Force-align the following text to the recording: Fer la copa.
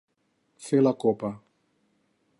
Fer 0.69 0.79
la 0.81 0.95
copa. 1.05 1.31